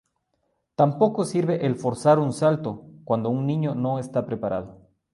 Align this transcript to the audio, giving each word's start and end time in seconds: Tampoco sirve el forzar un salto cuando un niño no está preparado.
Tampoco 0.73 1.25
sirve 1.25 1.63
el 1.67 1.75
forzar 1.75 2.17
un 2.17 2.33
salto 2.33 2.87
cuando 3.03 3.29
un 3.29 3.45
niño 3.45 3.75
no 3.75 3.99
está 3.99 4.25
preparado. 4.25 4.89